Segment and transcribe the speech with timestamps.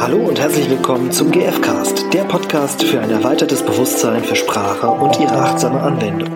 [0.00, 5.20] Hallo und herzlich willkommen zum GFcast, der Podcast für ein erweitertes Bewusstsein für Sprache und
[5.20, 6.30] ihre achtsame Anwendung.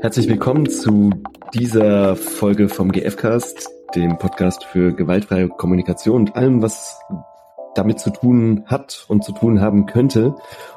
[0.00, 1.10] Herzlich willkommen zu
[1.52, 6.98] dieser Folge vom GFcast, dem Podcast für gewaltfreie Kommunikation und allem, was
[7.74, 10.34] damit zu tun hat und zu tun haben könnte.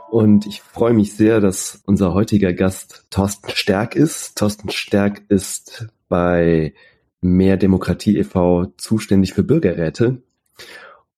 [0.10, 4.38] Und ich freue mich sehr, dass unser heutiger Gast Thorsten Stärk ist.
[4.38, 6.74] Thorsten Stärk ist bei
[7.20, 8.68] Mehr Demokratie e.V.
[8.78, 10.22] zuständig für Bürgerräte.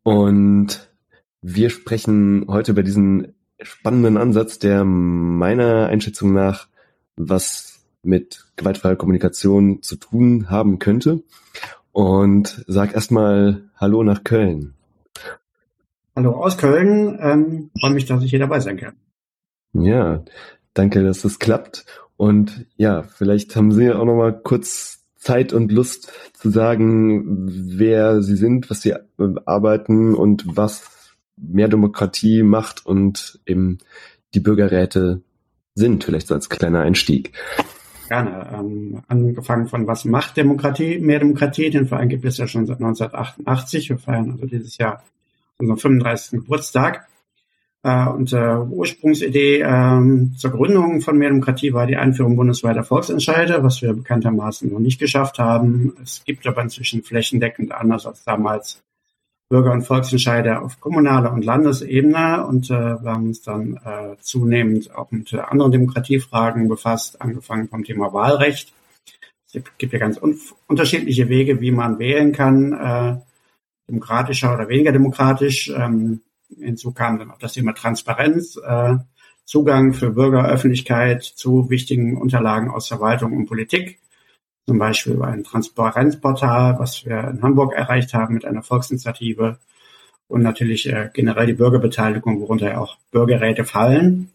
[0.03, 0.89] Und
[1.41, 6.67] wir sprechen heute über diesen spannenden Ansatz, der meiner Einschätzung nach
[7.16, 11.21] was mit gewaltfreier Kommunikation zu tun haben könnte.
[11.91, 14.73] Und sag erstmal Hallo nach Köln.
[16.19, 17.17] Hallo aus Köln.
[17.21, 18.97] Ähm, freue mich, dass ich hier dabei sein kann.
[19.71, 20.25] Ja,
[20.73, 21.85] danke, dass das klappt.
[22.17, 28.21] Und ja, vielleicht haben Sie auch noch mal kurz Zeit und Lust zu sagen, wer
[28.21, 28.95] Sie sind, was Sie
[29.45, 33.77] arbeiten und was mehr Demokratie macht und eben
[34.33, 35.22] die Bürgerräte
[35.73, 37.31] sind, vielleicht so als kleiner Einstieg.
[38.09, 38.45] Gerne.
[38.59, 41.69] Ähm, angefangen von was macht Demokratie, mehr Demokratie?
[41.69, 43.88] Den Verein gibt es ja schon seit 1988.
[43.88, 45.01] Wir feiern also dieses Jahr
[45.59, 46.31] unseren 35.
[46.41, 47.07] Geburtstag.
[47.83, 53.63] Äh, und äh, Ursprungsidee äh, zur Gründung von Mehr Demokratie war die Einführung bundesweiter Volksentscheide,
[53.63, 55.93] was wir bekanntermaßen noch nicht geschafft haben.
[56.03, 58.81] Es gibt aber inzwischen flächendeckend anders als damals
[59.49, 64.94] Bürger- und Volksentscheide auf kommunaler und Landesebene und äh, wir haben uns dann äh, zunehmend
[64.94, 68.73] auch mit anderen Demokratiefragen befasst, angefangen vom Thema Wahlrecht.
[69.51, 72.73] Es gibt ja ganz un unterschiedliche Wege, wie man wählen kann.
[72.73, 73.28] Äh,
[73.89, 75.69] demokratischer oder weniger demokratisch.
[75.75, 76.21] Ähm,
[76.57, 78.95] hinzu kam dann auch das Thema Transparenz, äh,
[79.45, 83.99] Zugang für Bürger, Öffentlichkeit zu wichtigen Unterlagen aus Verwaltung und Politik.
[84.67, 89.57] Zum Beispiel über ein Transparenzportal, was wir in Hamburg erreicht haben mit einer Volksinitiative
[90.28, 94.29] und natürlich äh, generell die Bürgerbeteiligung, worunter ja auch Bürgerräte fallen.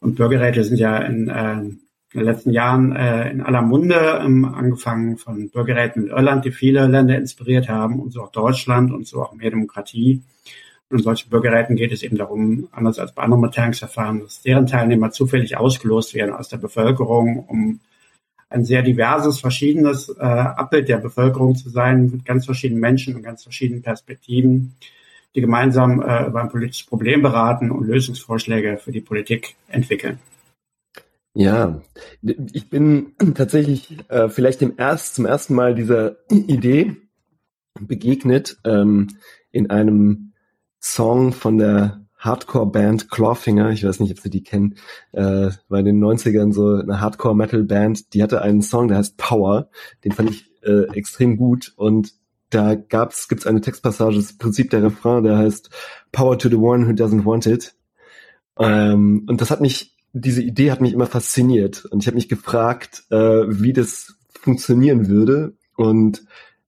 [0.00, 1.70] Und Bürgerräte sind ja in äh,
[2.12, 6.52] in den letzten Jahren äh, in aller Munde, ähm, angefangen von Bürgerräten in Irland, die
[6.52, 10.22] viele Länder inspiriert haben, und so auch Deutschland und so auch mehr Demokratie.
[10.90, 14.66] Und in solchen Bürgerräten geht es eben darum, anders als bei anderen Beteiligungsverfahren, dass deren
[14.66, 17.80] Teilnehmer zufällig ausgelost werden aus der Bevölkerung, um
[18.50, 23.22] ein sehr diverses, verschiedenes äh, Abbild der Bevölkerung zu sein, mit ganz verschiedenen Menschen und
[23.22, 24.74] ganz verschiedenen Perspektiven,
[25.34, 30.18] die gemeinsam äh, über ein politisches Problem beraten und Lösungsvorschläge für die Politik entwickeln.
[31.34, 31.80] Ja,
[32.52, 36.96] ich bin tatsächlich äh, vielleicht dem erst, zum ersten Mal dieser Idee
[37.80, 39.08] begegnet ähm,
[39.50, 40.32] in einem
[40.80, 43.70] Song von der Hardcore-Band Clawfinger.
[43.70, 44.76] Ich weiß nicht, ob Sie die kennen.
[45.12, 48.14] Äh, war in den 90ern so eine Hardcore-Metal-Band.
[48.14, 49.70] Die hatte einen Song, der heißt Power.
[50.04, 52.12] Den fand ich äh, extrem gut und
[52.50, 55.70] da gab's, gibt's eine Textpassage, das Prinzip der Refrain, der heißt
[56.12, 57.74] Power to the one who doesn't want it.
[58.58, 62.28] Ähm, und das hat mich diese Idee hat mich immer fasziniert und ich habe mich
[62.28, 65.54] gefragt, äh, wie das funktionieren würde.
[65.76, 66.24] Und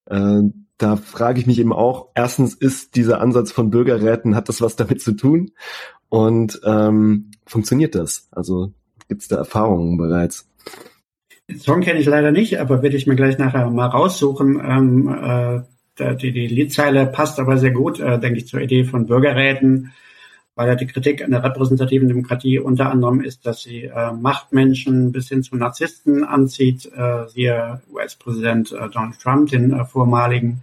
[0.07, 0.41] äh,
[0.79, 4.77] da frage ich mich eben auch, erstens ist dieser Ansatz von Bürgerräten, hat das was
[4.77, 5.53] damit zu tun?
[6.09, 8.29] Und ähm, funktioniert das?
[8.31, 8.73] Also
[9.09, 10.49] gibt es da Erfahrungen bereits?
[11.49, 14.61] Den Song kenne ich leider nicht, aber werde ich mir gleich nachher mal raussuchen.
[14.65, 15.65] Ähm,
[15.99, 19.93] äh, die, die Liedzeile passt aber sehr gut, äh, denke ich, zur Idee von Bürgerräten
[20.57, 25.11] weil ja die Kritik an der repräsentativen Demokratie unter anderem ist, dass sie äh, Machtmenschen
[25.11, 30.63] bis hin zu Narzissten anzieht, äh, siehe US-Präsident äh, Donald Trump, den äh, vormaligen,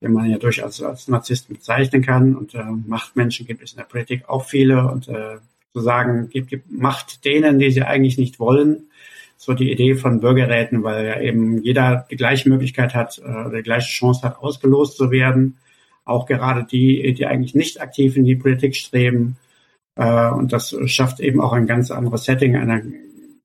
[0.00, 2.36] den man ja durchaus als Narzissten bezeichnen kann.
[2.36, 5.38] Und äh, Machtmenschen gibt es in der Politik auch viele und äh,
[5.72, 8.84] zu sagen, gibt, gibt Macht denen, die sie eigentlich nicht wollen.
[9.36, 13.62] So die Idee von Bürgerräten, weil ja eben jeder die gleiche Möglichkeit hat, äh, die
[13.62, 15.58] gleiche Chance hat, ausgelost zu werden
[16.08, 19.36] auch gerade die, die eigentlich nicht aktiv in die Politik streben.
[19.96, 22.82] Äh, und das schafft eben auch ein ganz anderes Setting, eine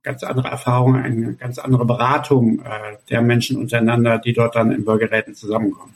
[0.04, 4.86] ganz andere Erfahrung, eine ganz andere Beratung äh, der Menschen untereinander, die dort dann in
[4.86, 5.94] Bürgerräten zusammenkommen.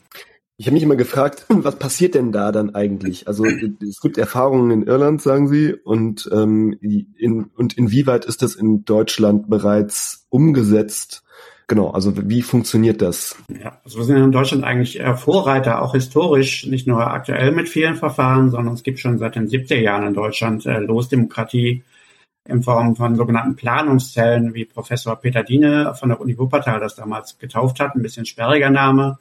[0.59, 3.27] Ich habe mich immer gefragt, was passiert denn da dann eigentlich?
[3.27, 8.55] Also es gibt Erfahrungen in Irland, sagen Sie, und, ähm, in, und inwieweit ist das
[8.55, 11.23] in Deutschland bereits umgesetzt?
[11.69, 13.35] Genau, also wie funktioniert das?
[13.61, 17.95] Ja, also wir sind in Deutschland eigentlich Vorreiter, auch historisch, nicht nur aktuell mit vielen
[17.95, 21.83] Verfahren, sondern es gibt schon seit den 70er Jahren in Deutschland äh, Losdemokratie
[22.47, 27.37] in Form von sogenannten Planungszellen, wie Professor Peter Diene von der Uni Wuppertal das damals
[27.37, 29.19] getauft hat, ein bisschen sperriger Name.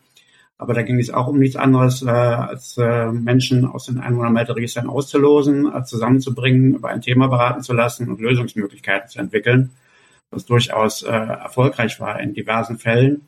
[0.56, 4.88] Aber da ging es auch um nichts anderes, äh, als äh, Menschen aus den Einwohnermelderegistern
[4.88, 9.72] auszulosen, äh, zusammenzubringen, über ein Thema beraten zu lassen und Lösungsmöglichkeiten zu entwickeln
[10.31, 13.23] was durchaus äh, erfolgreich war in diversen Fällen.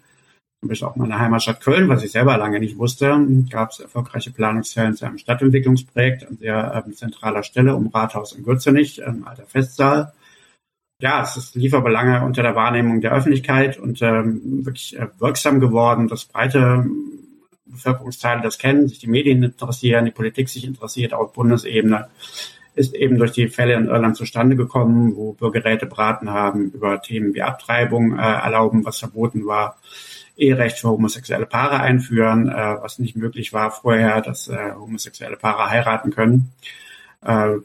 [0.61, 3.17] Zum Beispiel auch meine Heimatstadt Köln, was ich selber lange nicht wusste,
[3.49, 8.43] gab es erfolgreiche Planungsfällen zu einem Stadtentwicklungsprojekt an sehr ähm, zentraler Stelle um Rathaus in
[8.43, 10.13] Gürzenich, ähm, alter Festsaal.
[11.01, 15.07] Ja, es ist, lief aber lange unter der Wahrnehmung der Öffentlichkeit und ähm, wirklich äh,
[15.19, 16.87] wirksam geworden, dass breite
[17.67, 22.09] Bevölkerungsteile das kennen, sich die Medien interessieren, die Politik sich interessiert auf Bundesebene,
[22.79, 27.35] ist eben durch die Fälle in Irland zustande gekommen, wo Bürgerräte beraten haben über Themen
[27.35, 29.79] wie Abtreibung äh, erlauben, was verboten war,
[30.37, 35.69] Eherecht für homosexuelle Paare einführen, äh, was nicht möglich war vorher, dass äh, homosexuelle Paare
[35.71, 36.53] heiraten können.
[37.23, 37.57] Äh,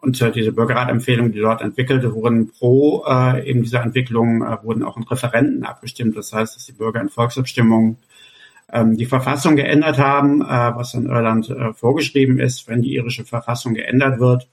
[0.00, 4.84] und äh, diese Bürgerratempfehlungen, die dort entwickelt wurden pro äh, eben dieser Entwicklung, äh, wurden
[4.84, 6.16] auch in Referenten abgestimmt.
[6.16, 7.96] Das heißt, dass die Bürger in Volksabstimmungen
[8.72, 12.68] ähm, die Verfassung geändert haben, äh, was in Irland äh, vorgeschrieben ist.
[12.68, 14.48] Wenn die irische Verfassung geändert wird,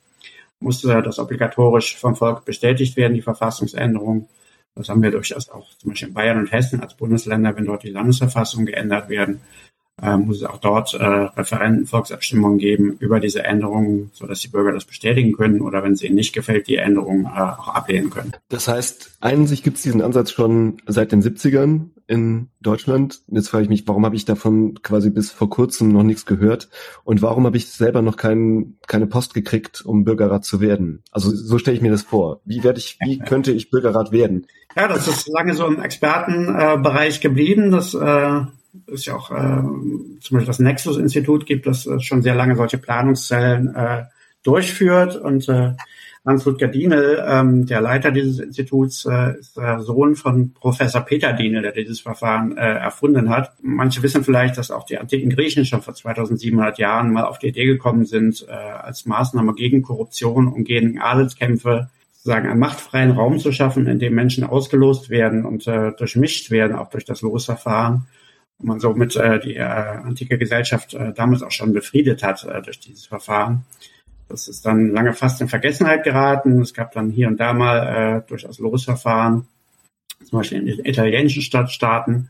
[0.59, 4.27] muss äh, das obligatorisch vom Volk bestätigt werden, die Verfassungsänderung.
[4.75, 7.83] Das haben wir durchaus auch zum Beispiel in Bayern und Hessen als Bundesländer, wenn dort
[7.83, 9.41] die Landesverfassung geändert werden,
[10.01, 14.49] äh, muss es auch dort äh, Referenten, Volksabstimmungen geben über diese Änderungen, so dass die
[14.49, 18.11] Bürger das bestätigen können oder wenn es ihnen nicht gefällt, die Änderungen äh, auch ablehnen
[18.11, 18.33] können.
[18.49, 23.21] Das heißt, eigentlich gibt es diesen Ansatz schon seit den 70ern in Deutschland.
[23.27, 26.69] Jetzt frage ich mich, warum habe ich davon quasi bis vor kurzem noch nichts gehört
[27.03, 31.03] und warum habe ich selber noch kein, keine Post gekriegt, um Bürgerrat zu werden?
[31.11, 32.41] Also so stelle ich mir das vor.
[32.45, 34.47] Wie werde ich, wie könnte ich Bürgerrat werden?
[34.75, 37.71] Ja, das ist lange so im Expertenbereich geblieben.
[37.71, 38.41] Das äh,
[38.87, 39.61] ist ja auch äh,
[40.21, 44.03] zum Beispiel das Nexus-Institut gibt, das äh, schon sehr lange solche Planungszellen äh,
[44.43, 45.73] durchführt und äh,
[46.27, 51.61] Hans-Ludger Dienel, ähm, der Leiter dieses Instituts, äh, ist der Sohn von Professor Peter Dienel,
[51.61, 53.53] der dieses Verfahren äh, erfunden hat.
[53.61, 57.47] Manche wissen vielleicht, dass auch die antiken Griechen schon vor 2700 Jahren mal auf die
[57.47, 63.39] Idee gekommen sind, äh, als Maßnahme gegen Korruption und gegen Adelskämpfe sozusagen einen machtfreien Raum
[63.39, 68.05] zu schaffen, in dem Menschen ausgelost werden und äh, durchmischt werden, auch durch das Losverfahren.
[68.59, 72.61] Und man somit äh, die äh, antike Gesellschaft äh, damals auch schon befriedet hat äh,
[72.61, 73.63] durch dieses Verfahren.
[74.29, 76.61] Das ist dann lange fast in Vergessenheit geraten.
[76.61, 79.47] Es gab dann hier und da mal äh, durchaus Losverfahren,
[80.23, 82.29] zum Beispiel in den italienischen Stadtstaaten.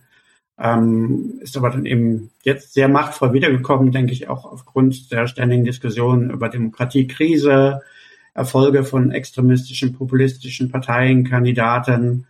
[0.59, 5.65] Ähm, ist aber dann eben jetzt sehr machtvoll wiedergekommen, denke ich, auch aufgrund der ständigen
[5.65, 7.81] Diskussionen über Demokratiekrise,
[8.33, 12.25] Erfolge von extremistischen, populistischen Parteien, Kandidaten,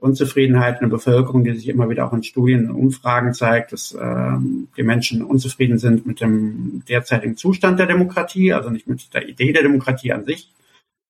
[0.00, 3.96] Unzufriedenheit in der Bevölkerung, die sich immer wieder auch in Studien und Umfragen zeigt, dass
[4.00, 9.28] ähm, die Menschen unzufrieden sind mit dem derzeitigen Zustand der Demokratie, also nicht mit der
[9.28, 10.50] Idee der Demokratie an sich,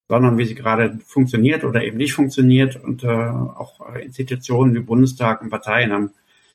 [0.09, 2.83] sondern wie sie gerade funktioniert oder eben nicht funktioniert.
[2.83, 6.11] Und äh, auch Institutionen wie Bundestag und Parteien haben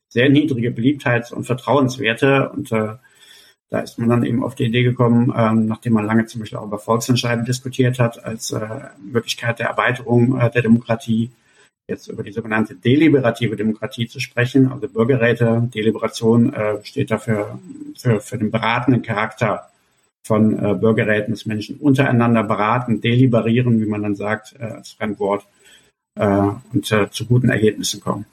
[0.10, 2.50] sehr niedrige Beliebtheits- und Vertrauenswerte.
[2.50, 2.96] Und äh,
[3.70, 6.58] da ist man dann eben auf die Idee gekommen, ähm, nachdem man lange zum Beispiel
[6.58, 8.60] auch über Volksentscheide diskutiert hat, als äh,
[9.02, 11.32] Möglichkeit der Erweiterung äh, der Demokratie,
[11.88, 17.60] jetzt über die sogenannte deliberative Demokratie zu sprechen, also Bürgerräte, Deliberation äh, steht dafür
[17.96, 19.70] für, für den beratenden Charakter
[20.26, 25.46] von äh, Bürgerräten, dass Menschen untereinander beraten, deliberieren, wie man dann sagt, äh, als Fremdwort,
[26.16, 28.26] äh, und äh, zu guten Ergebnissen kommen.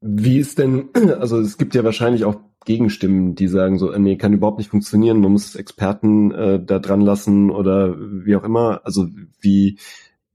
[0.00, 0.88] Wie ist denn,
[1.20, 4.70] also es gibt ja wahrscheinlich auch Gegenstimmen, die sagen so, äh, nee, kann überhaupt nicht
[4.70, 8.80] funktionieren, man muss Experten äh, da dran lassen oder wie auch immer.
[8.84, 9.08] Also
[9.40, 9.78] wie,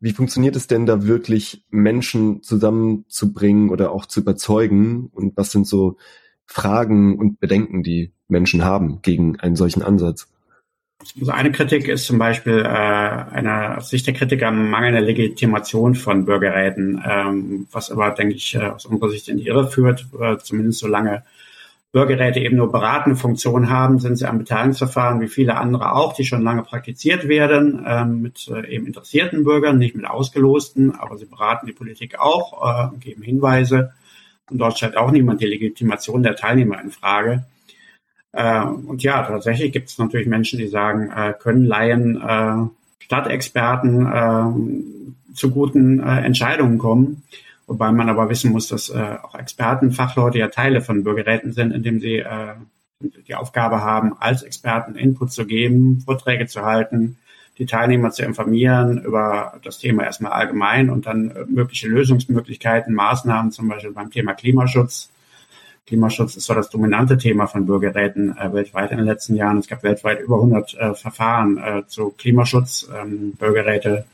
[0.03, 5.09] wie funktioniert es denn da wirklich, Menschen zusammenzubringen oder auch zu überzeugen?
[5.13, 5.95] Und was sind so
[6.45, 10.27] Fragen und Bedenken, die Menschen haben gegen einen solchen Ansatz?
[11.17, 16.25] Also eine Kritik ist zum Beispiel äh, eine aus Sicht der Kritiker mangelnde Legitimation von
[16.25, 20.37] Bürgerräten, ähm, was aber, denke ich, äh, aus unserer Sicht in die Irre führt, äh,
[20.37, 21.23] zumindest solange
[21.93, 26.25] Bürgerräte eben nur beratende Funktion haben, sind sie am Beteiligungsverfahren wie viele andere auch, die
[26.25, 31.27] schon lange praktiziert werden, ähm, mit äh, eben interessierten Bürgern, nicht mit ausgelosten, aber sie
[31.27, 33.93] beraten die Politik auch äh, geben Hinweise.
[34.49, 37.45] Und dort stellt auch niemand die Legitimation der Teilnehmer in Frage.
[38.31, 44.07] Äh, und ja, tatsächlich gibt es natürlich Menschen, die sagen, äh, können Laien äh, Stadtexperten
[44.07, 47.21] äh, zu guten äh, Entscheidungen kommen.
[47.67, 51.71] Wobei man aber wissen muss, dass äh, auch Experten, Fachleute ja Teile von Bürgerräten sind,
[51.71, 52.55] indem sie äh,
[53.27, 57.17] die Aufgabe haben, als Experten Input zu geben, Vorträge zu halten,
[57.57, 63.51] die Teilnehmer zu informieren über das Thema erstmal allgemein und dann äh, mögliche Lösungsmöglichkeiten, Maßnahmen,
[63.51, 65.09] zum Beispiel beim Thema Klimaschutz.
[65.85, 69.59] Klimaschutz ist so das dominante Thema von Bürgerräten äh, weltweit in den letzten Jahren.
[69.59, 72.89] Es gab weltweit über 100 äh, Verfahren äh, zu Klimaschutz.
[72.93, 74.05] Ähm, Bürgerräte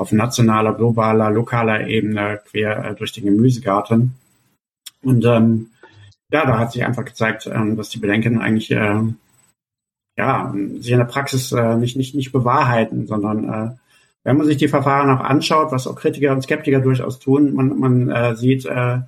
[0.00, 4.14] auf nationaler, globaler, lokaler Ebene quer äh, durch den Gemüsegarten.
[5.02, 5.70] Und ähm,
[6.32, 9.02] ja, da hat sich einfach gezeigt, ähm, dass die Bedenken eigentlich äh,
[10.16, 13.76] ja, sich in der Praxis äh, nicht, nicht, nicht bewahrheiten, sondern äh,
[14.24, 17.78] wenn man sich die Verfahren auch anschaut, was auch Kritiker und Skeptiker durchaus tun, man,
[17.78, 19.00] man äh, sieht, äh,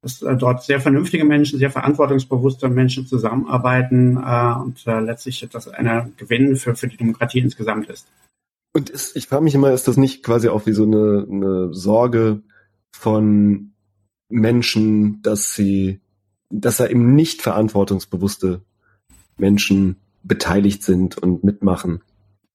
[0.00, 5.66] dass äh, dort sehr vernünftige Menschen, sehr verantwortungsbewusste Menschen zusammenarbeiten äh, und äh, letztlich das
[5.66, 8.06] ein Gewinn für, für die Demokratie insgesamt ist.
[8.74, 11.72] Und ist, ich frage mich immer, ist das nicht quasi auch wie so eine, eine
[11.72, 12.42] Sorge
[12.90, 13.72] von
[14.28, 16.00] Menschen, dass sie,
[16.50, 18.60] dass da eben nicht verantwortungsbewusste
[19.38, 22.02] Menschen beteiligt sind und mitmachen?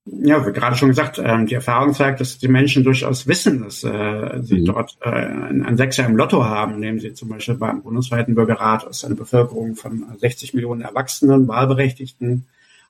[0.06, 3.84] ja, wie gerade schon gesagt, ähm, die Erfahrung zeigt, dass die Menschen durchaus wissen, dass
[3.84, 4.66] äh, sie mhm.
[4.66, 9.04] dort äh, ein Sechser im Lotto haben, indem sie zum Beispiel beim bundesweiten Bürgerrat aus
[9.04, 12.48] einer Bevölkerung von 60 Millionen Erwachsenen, Wahlberechtigten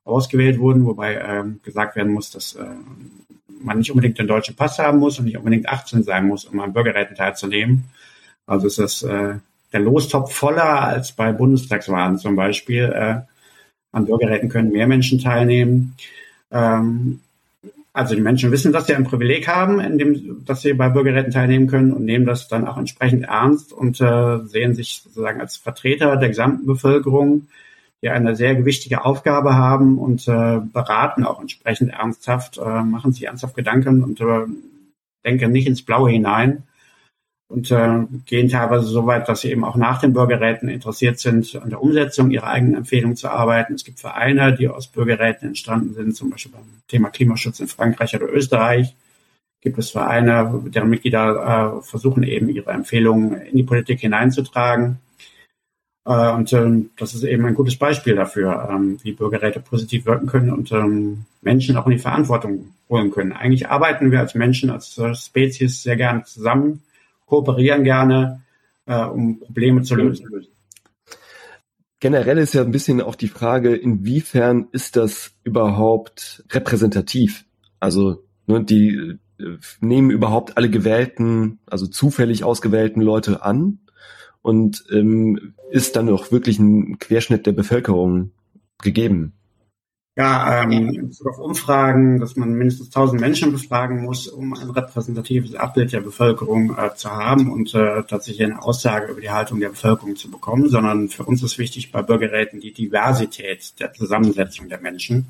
[0.09, 2.65] ausgewählt wurden, wobei ähm, gesagt werden muss, dass äh,
[3.61, 6.59] man nicht unbedingt den deutschen Pass haben muss und nicht unbedingt 18 sein muss, um
[6.59, 7.85] an Bürgerräten teilzunehmen.
[8.45, 9.35] Also ist das äh,
[9.71, 12.83] der Lostopf voller als bei Bundestagswahlen zum Beispiel.
[12.85, 13.21] Äh,
[13.91, 15.95] an Bürgerräten können mehr Menschen teilnehmen.
[16.51, 17.21] Ähm,
[17.91, 21.67] also die Menschen wissen, dass sie ein Privileg haben, indem, dass sie bei Bürgerräten teilnehmen
[21.67, 26.15] können und nehmen das dann auch entsprechend ernst und äh, sehen sich sozusagen als Vertreter
[26.15, 27.47] der gesamten Bevölkerung,
[28.01, 33.25] die eine sehr gewichtige Aufgabe haben und äh, beraten auch entsprechend ernsthaft, äh, machen sich
[33.25, 34.45] ernsthaft Gedanken und äh,
[35.25, 36.63] denken nicht ins Blaue hinein,
[37.49, 41.55] und äh, gehen teilweise so weit, dass sie eben auch nach den Bürgerräten interessiert sind,
[41.55, 43.73] an der Umsetzung ihrer eigenen Empfehlungen zu arbeiten.
[43.73, 48.15] Es gibt Vereine, die aus Bürgerräten entstanden sind, zum Beispiel beim Thema Klimaschutz in Frankreich
[48.15, 48.95] oder Österreich.
[49.61, 54.99] Gibt es Vereine, deren Mitglieder äh, versuchen eben ihre Empfehlungen in die Politik hineinzutragen.
[56.09, 60.25] Äh, und ähm, das ist eben ein gutes Beispiel dafür, ähm, wie Bürgerräte positiv wirken
[60.25, 63.31] können und ähm, Menschen auch in die Verantwortung holen können.
[63.31, 66.81] Eigentlich arbeiten wir als Menschen, als Spezies sehr gerne zusammen
[67.27, 68.41] kooperieren gerne,
[68.87, 70.27] äh, um Probleme zu lösen.
[71.99, 77.45] Generell ist ja ein bisschen auch die Frage, inwiefern ist das überhaupt repräsentativ?
[77.79, 83.79] Also ne, die äh, nehmen überhaupt alle gewählten, also zufällig ausgewählten Leute an
[84.41, 88.31] und ähm, ist dann auch wirklich ein Querschnitt der Bevölkerung
[88.81, 89.33] gegeben?
[90.19, 95.55] ja, ähm, in auf Umfragen, dass man mindestens 1000 Menschen befragen muss, um ein repräsentatives
[95.55, 99.69] Abbild der Bevölkerung äh, zu haben und äh, tatsächlich eine Aussage über die Haltung der
[99.69, 104.81] Bevölkerung zu bekommen, sondern für uns ist wichtig bei Bürgerräten die Diversität der Zusammensetzung der
[104.81, 105.27] Menschen.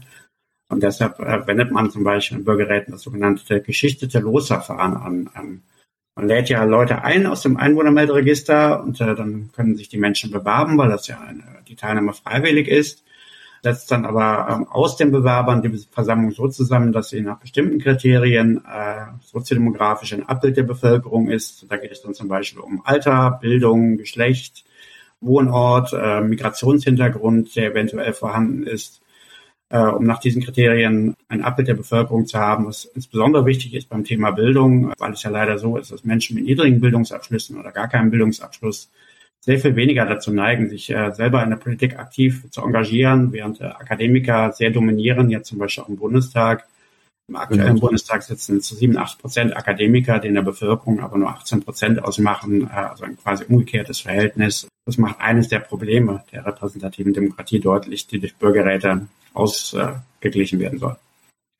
[0.69, 5.29] Und deshalb äh, wendet man zum Beispiel in Bürgerräten das sogenannte geschichtete Losverfahren an.
[5.37, 5.61] Ähm,
[6.19, 10.31] man lädt ja Leute ein aus dem Einwohnermelderegister und äh, dann können sich die Menschen
[10.31, 13.03] bewerben, weil das ja eine, die Teilnahme freiwillig ist
[13.61, 17.79] setzt dann aber ähm, aus den Bewerbern die Versammlung so zusammen, dass sie nach bestimmten
[17.79, 21.65] Kriterien äh, soziodemografisch ein Abbild der Bevölkerung ist.
[21.69, 24.63] Da geht es dann zum Beispiel um Alter, Bildung, Geschlecht,
[25.21, 29.01] Wohnort, äh, Migrationshintergrund, der eventuell vorhanden ist,
[29.69, 33.89] äh, um nach diesen Kriterien ein Abbild der Bevölkerung zu haben, was insbesondere wichtig ist
[33.89, 37.71] beim Thema Bildung, weil es ja leider so ist, dass Menschen mit niedrigen Bildungsabschlüssen oder
[37.71, 38.89] gar keinen Bildungsabschluss
[39.41, 43.61] sehr viel weniger dazu neigen, sich äh, selber in der Politik aktiv zu engagieren, während
[43.61, 46.65] äh, Akademiker sehr dominieren, jetzt zum Beispiel auch im Bundestag.
[47.29, 47.79] Im aktuellen mhm.
[47.79, 52.63] Bundestag sitzen zu 87 Prozent Akademiker, die in der Bevölkerung aber nur 18 Prozent ausmachen,
[52.63, 54.67] äh, also ein quasi umgekehrtes Verhältnis.
[54.85, 60.95] Das macht eines der Probleme der repräsentativen Demokratie deutlich, die durch Bürgerräte ausgeglichen werden soll.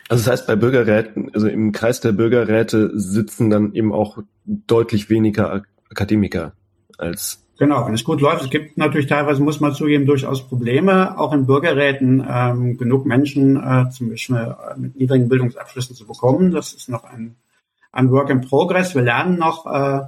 [0.10, 5.10] Also das heißt, bei Bürgerräten, also im Kreis der Bürgerräte sitzen dann eben auch deutlich
[5.10, 6.54] weniger Akademiker
[6.98, 8.44] als Genau, wenn es gut läuft.
[8.44, 13.58] Es gibt natürlich teilweise, muss man zugeben, durchaus Probleme, auch in Bürgerräten ähm, genug Menschen
[13.58, 16.52] äh, zum Beispiel äh, mit niedrigen Bildungsabschlüssen zu bekommen.
[16.52, 17.36] Das ist noch ein,
[17.92, 18.96] ein Work in Progress.
[18.96, 20.04] Wir lernen noch, äh,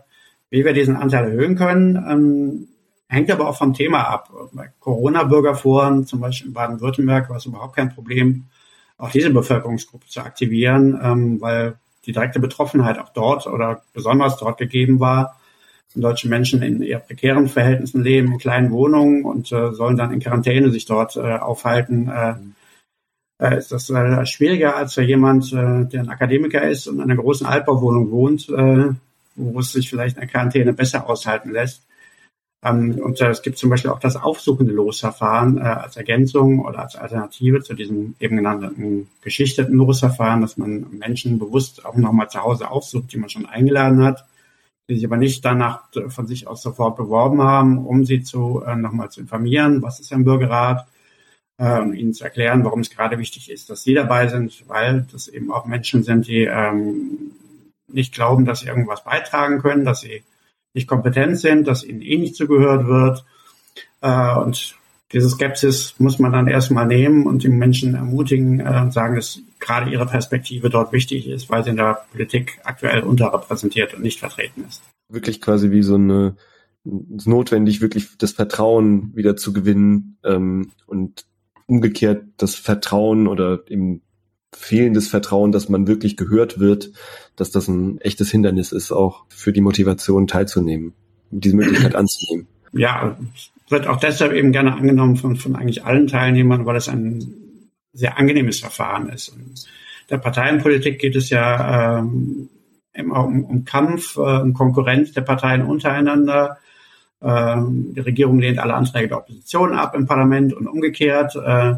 [0.49, 1.97] wie wir diesen Anteil erhöhen können.
[1.97, 2.67] Ähm,
[3.11, 4.29] hängt aber auch vom Thema ab.
[4.53, 8.45] Bei Corona-Bürgerforen, zum Beispiel in Baden-Württemberg, war es überhaupt kein Problem,
[8.97, 14.57] auch diese Bevölkerungsgruppe zu aktivieren, ähm, weil die direkte Betroffenheit auch dort oder besonders dort
[14.57, 15.37] gegeben war
[15.95, 20.19] deutsche Menschen in eher prekären Verhältnissen leben, in kleinen Wohnungen und äh, sollen dann in
[20.19, 22.35] Quarantäne sich dort äh, aufhalten, äh,
[23.41, 27.01] äh, ist das äh, schwieriger als für jemand, äh, der ein Akademiker ist und in
[27.01, 28.47] einer großen Altbauwohnung wohnt,
[29.35, 31.87] wo es sich vielleicht eine Quarantäne besser aushalten lässt.
[32.63, 36.79] Ähm, und äh, es gibt zum Beispiel auch das aufsuchende Losverfahren äh, als Ergänzung oder
[36.79, 42.41] als Alternative zu diesem eben genannten geschichteten Losverfahren, dass man Menschen bewusst auch nochmal zu
[42.43, 44.25] Hause aufsucht, die man schon eingeladen hat
[44.89, 48.75] die sich aber nicht danach von sich aus sofort beworben haben, um sie zu äh,
[48.75, 50.85] nochmal zu informieren, was ist ein Bürgerrat,
[51.57, 55.07] äh, und ihnen zu erklären, warum es gerade wichtig ist, dass sie dabei sind, weil
[55.11, 57.31] das eben auch Menschen sind, die ähm,
[57.87, 60.23] nicht glauben, dass sie irgendwas beitragen können, dass sie
[60.73, 63.25] nicht kompetent sind, dass ihnen eh nicht zugehört wird.
[64.01, 64.75] Äh, und
[65.13, 69.39] diese Skepsis muss man dann erstmal nehmen und den Menschen ermutigen äh, und sagen, dass
[69.59, 74.19] gerade ihre Perspektive dort wichtig ist, weil sie in der Politik aktuell unterrepräsentiert und nicht
[74.19, 74.81] vertreten ist.
[75.09, 76.35] Wirklich quasi wie so eine
[76.83, 81.25] notwendig, wirklich das Vertrauen wieder zu gewinnen ähm, und
[81.67, 84.01] umgekehrt das Vertrauen oder eben
[84.55, 86.91] fehlendes Vertrauen, dass man wirklich gehört wird,
[87.35, 90.93] dass das ein echtes Hindernis ist, auch für die Motivation teilzunehmen,
[91.29, 92.47] diese Möglichkeit anzunehmen.
[92.73, 93.17] Ja,
[93.69, 97.33] wird auch deshalb eben gerne angenommen von, von eigentlich allen Teilnehmern, weil es ein
[97.93, 99.29] sehr angenehmes Verfahren ist.
[99.29, 99.65] Und
[100.09, 102.49] der Parteienpolitik geht es ja ähm,
[102.93, 106.57] immer um, um Kampf, äh, um Konkurrenz der Parteien untereinander.
[107.21, 111.35] Ähm, die Regierung lehnt alle Anträge der Opposition ab im Parlament und umgekehrt.
[111.35, 111.75] Äh,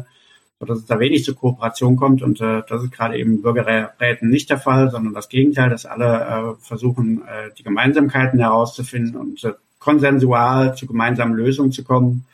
[0.60, 2.22] dass es da wenig zur Kooperation kommt.
[2.22, 6.56] Und äh, das ist gerade eben Bürgerräten nicht der Fall, sondern das Gegenteil, dass alle
[6.58, 12.26] äh, versuchen, äh, die Gemeinsamkeiten herauszufinden und äh, konsensual zu gemeinsamen Lösungen zu kommen.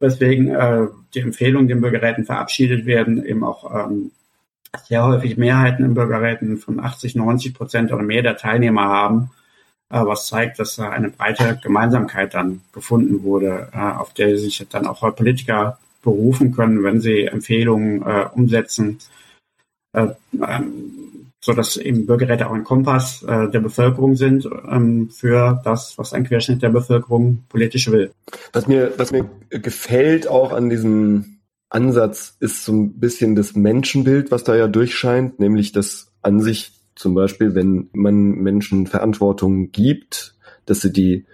[0.00, 4.12] Weswegen äh, die Empfehlungen den Bürgerräten verabschiedet werden, eben auch ähm,
[4.86, 9.30] sehr häufig Mehrheiten in Bürgerräten von 80, 90 Prozent oder mehr der Teilnehmer haben,
[9.90, 14.64] äh, was zeigt, dass äh, eine breite Gemeinsamkeit dann gefunden wurde, äh, auf der sich
[14.70, 18.98] dann auch Politiker berufen können, wenn sie Empfehlungen äh, umsetzen,
[19.92, 25.60] äh, ähm, so dass eben Bürgerräte auch ein Kompass äh, der Bevölkerung sind ähm, für
[25.64, 28.10] das, was ein Querschnitt der Bevölkerung politisch will.
[28.52, 31.38] Was mir, was mir gefällt auch an diesem
[31.70, 36.72] Ansatz ist so ein bisschen das Menschenbild, was da ja durchscheint, nämlich dass an sich
[36.94, 40.34] zum Beispiel, wenn man Menschen Verantwortung gibt,
[40.66, 41.26] dass sie die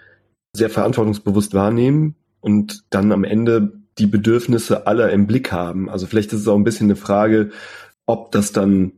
[0.55, 5.89] sehr verantwortungsbewusst wahrnehmen und dann am Ende die Bedürfnisse aller im Blick haben.
[5.89, 7.51] Also vielleicht ist es auch ein bisschen eine Frage,
[8.07, 8.93] ob das dann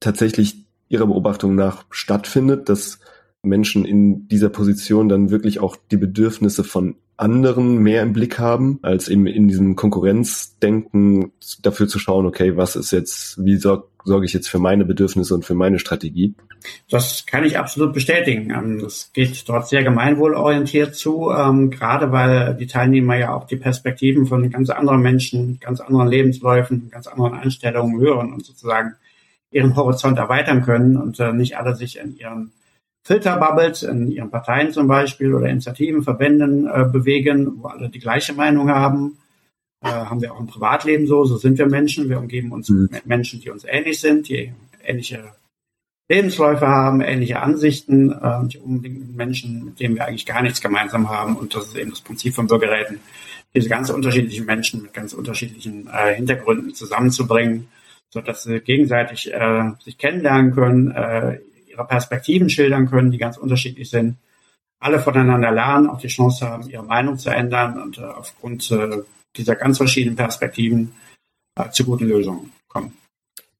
[0.00, 2.98] tatsächlich Ihrer Beobachtung nach stattfindet, dass
[3.42, 8.78] Menschen in dieser Position dann wirklich auch die Bedürfnisse von anderen mehr im Blick haben,
[8.82, 14.24] als eben in diesem Konkurrenzdenken dafür zu schauen, okay, was ist jetzt, wie sorge sorg
[14.24, 16.34] ich jetzt für meine Bedürfnisse und für meine Strategie?
[16.90, 18.50] Das kann ich absolut bestätigen.
[18.50, 23.56] Ähm, das geht dort sehr gemeinwohlorientiert zu, ähm, gerade weil die Teilnehmer ja auch die
[23.56, 28.94] Perspektiven von ganz anderen Menschen, ganz anderen Lebensläufen, ganz anderen Einstellungen hören und sozusagen
[29.50, 32.52] ihren Horizont erweitern können und äh, nicht alle sich in ihren
[33.02, 38.34] Filterbubbles in ihren Parteien zum Beispiel oder Initiativen, Verbänden äh, bewegen, wo alle die gleiche
[38.34, 39.18] Meinung haben.
[39.82, 42.08] Äh, haben wir auch im Privatleben so, so sind wir Menschen.
[42.08, 42.88] Wir umgeben uns mhm.
[42.90, 44.52] mit Menschen, die uns ähnlich sind, die
[44.84, 45.32] ähnliche
[46.10, 50.60] Lebensläufe haben, ähnliche Ansichten, äh, die unbedingt mit Menschen, mit denen wir eigentlich gar nichts
[50.60, 51.36] gemeinsam haben.
[51.36, 53.00] Und das ist eben das Prinzip von Bürgerräten,
[53.54, 57.68] diese ganz unterschiedlichen Menschen mit ganz unterschiedlichen äh, Hintergründen zusammenzubringen,
[58.10, 61.38] so dass sie gegenseitig äh, sich kennenlernen können, äh,
[61.80, 64.16] ihre Perspektiven schildern können, die ganz unterschiedlich sind,
[64.78, 69.02] alle voneinander lernen, auch die Chance haben, ihre Meinung zu ändern und äh, aufgrund äh,
[69.36, 70.92] dieser ganz verschiedenen Perspektiven
[71.56, 72.92] äh, zu guten Lösungen kommen.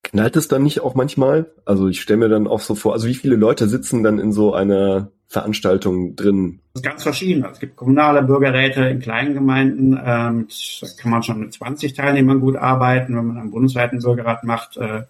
[0.03, 1.51] Knallt es dann nicht auch manchmal?
[1.65, 4.33] Also ich stelle mir dann auch so vor, also wie viele Leute sitzen dann in
[4.33, 6.61] so einer Veranstaltung drin?
[6.73, 7.45] Das ist ganz verschieden.
[7.45, 10.49] Es gibt kommunale Bürgerräte in kleinen Gemeinden, ähm,
[10.81, 13.17] da kann man schon mit 20 Teilnehmern gut arbeiten.
[13.17, 15.03] Wenn man einen bundesweiten Bürgerrat macht, äh,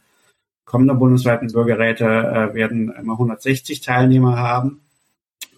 [0.71, 4.83] kommende bundesweiten Bürgerräte äh, werden immer 160 Teilnehmer haben.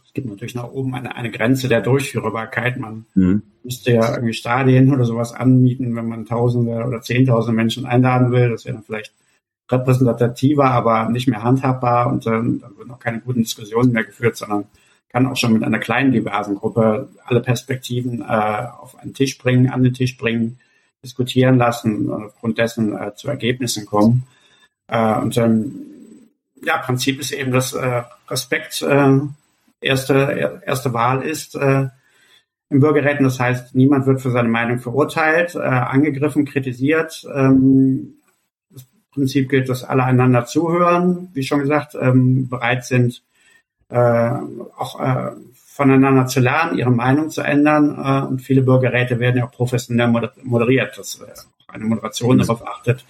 [0.07, 2.79] Es gibt natürlich nach oben eine, eine Grenze der Durchführbarkeit.
[2.79, 3.43] Man mhm.
[3.63, 8.49] müsste ja irgendwie Stadien oder sowas anmieten, wenn man Tausende oder Zehntausende Menschen einladen will.
[8.49, 9.13] Das wäre dann vielleicht
[9.71, 14.37] repräsentativer, aber nicht mehr handhabbar und ähm, dann würden auch keine guten Diskussionen mehr geführt,
[14.37, 14.65] sondern
[15.11, 19.69] kann auch schon mit einer kleinen diversen Gruppe alle Perspektiven äh, auf einen Tisch bringen,
[19.69, 20.59] an den Tisch bringen,
[21.05, 24.27] diskutieren lassen und aufgrund dessen äh, zu Ergebnissen kommen.
[24.89, 25.83] Äh, und ähm,
[26.65, 29.19] ja, Prinzip ist eben, dass äh, Respekt äh,
[29.81, 31.89] erste, erste Wahl ist äh,
[32.71, 33.25] im Bürgerräten.
[33.25, 37.27] Das heißt, niemand wird für seine Meinung verurteilt, äh, angegriffen, kritisiert.
[37.35, 38.15] Ähm,
[38.71, 43.23] das Prinzip gilt, dass alle einander zuhören, wie schon gesagt, ähm, bereit sind,
[43.89, 44.31] äh,
[44.77, 47.99] auch äh, voneinander zu lernen, ihre Meinung zu ändern.
[47.99, 51.33] Äh, und viele Bürgerräte werden ja auch professionell moderiert, dass äh,
[51.69, 52.41] eine Moderation mhm.
[52.41, 53.05] darauf achtet,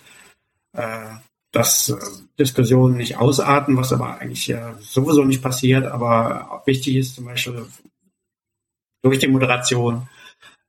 [0.72, 1.16] äh,
[1.53, 1.97] dass äh,
[2.38, 7.67] Diskussionen nicht ausarten, was aber eigentlich äh, sowieso nicht passiert, aber wichtig ist zum Beispiel
[9.03, 10.09] durch die Moderation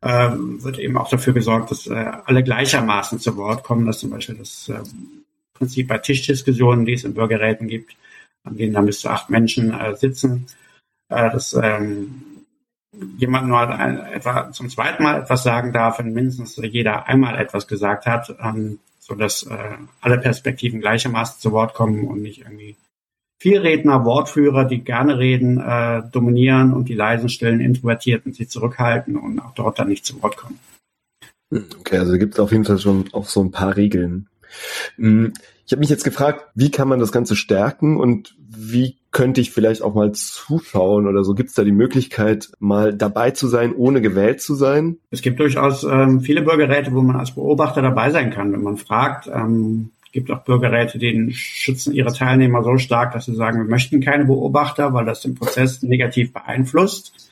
[0.01, 4.09] äh, wird eben auch dafür gesorgt, dass äh, alle gleichermaßen zu Wort kommen, dass zum
[4.09, 4.81] Beispiel das äh,
[5.53, 7.95] Prinzip bei Tischdiskussionen, die es in Bürgerräten gibt,
[8.43, 10.47] an denen dann bis zu acht Menschen äh, sitzen,
[11.09, 12.43] äh, dass ähm,
[13.17, 17.67] jemand nur ein, etwa zum zweiten Mal etwas sagen darf, wenn mindestens jeder einmal etwas
[17.67, 18.35] gesagt hat.
[18.41, 19.57] Ähm, so dass äh,
[20.01, 22.75] alle Perspektiven gleichermaßen zu Wort kommen und nicht irgendwie
[23.39, 29.39] Vielredner, Wortführer, die gerne reden, äh, dominieren und die leisen, stillen Introvertierten sie zurückhalten und
[29.39, 30.59] auch dort dann nicht zu Wort kommen.
[31.51, 34.27] Okay, also gibt es auf jeden Fall schon auch so ein paar Regeln.
[34.95, 35.33] Hm,
[35.65, 39.51] Ich habe mich jetzt gefragt, wie kann man das Ganze stärken und wie könnte ich
[39.51, 41.33] vielleicht auch mal zuschauen oder so?
[41.35, 44.97] Gibt es da die Möglichkeit, mal dabei zu sein, ohne gewählt zu sein?
[45.11, 48.77] Es gibt durchaus ähm, viele Bürgerräte, wo man als Beobachter dabei sein kann, wenn man
[48.77, 49.27] fragt.
[49.27, 53.69] Ähm, es gibt auch Bürgerräte, die schützen ihre Teilnehmer so stark, dass sie sagen, wir
[53.69, 57.31] möchten keine Beobachter, weil das den Prozess negativ beeinflusst.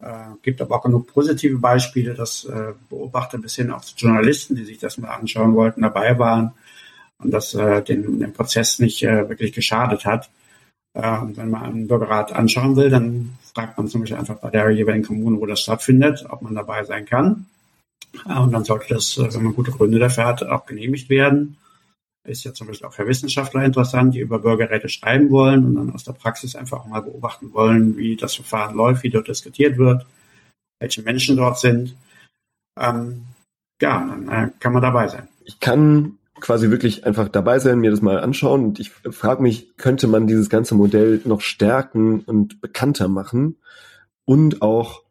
[0.00, 4.64] Äh, gibt aber auch genug positive Beispiele, dass äh, Beobachter bis hin auch Journalisten, die
[4.64, 6.52] sich das mal anschauen wollten, dabei waren
[7.18, 10.28] und das äh, den, den Prozess nicht äh, wirklich geschadet hat.
[10.94, 14.70] Äh, wenn man einen Bürgerrat anschauen will, dann fragt man zum Beispiel einfach bei der
[14.70, 17.46] jeweiligen Kommune, wo das stattfindet, ob man dabei sein kann.
[18.28, 21.56] Äh, und dann sollte das, äh, wenn man gute Gründe dafür hat, auch genehmigt werden.
[22.26, 25.92] Ist ja zum Beispiel auch für Wissenschaftler interessant, die über Bürgerräte schreiben wollen und dann
[25.92, 30.06] aus der Praxis einfach mal beobachten wollen, wie das Verfahren läuft, wie dort diskutiert wird,
[30.80, 31.94] welche Menschen dort sind.
[32.80, 33.24] Ähm,
[33.82, 35.28] ja, dann äh, kann man dabei sein.
[35.44, 38.64] Ich kann quasi wirklich einfach dabei sein, mir das mal anschauen.
[38.64, 43.56] Und ich frage mich, könnte man dieses ganze Modell noch stärken und bekannter machen?
[44.24, 45.02] Und auch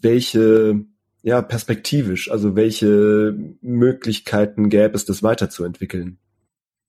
[0.00, 0.80] welche,
[1.22, 6.18] ja, perspektivisch, also welche Möglichkeiten gäbe es, das weiterzuentwickeln?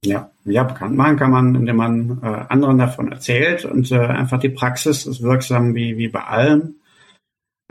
[0.03, 4.39] Ja, ja, bekannt machen kann man, indem man äh, anderen davon erzählt und äh, einfach
[4.39, 6.80] die Praxis ist wirksam wie, wie bei allem.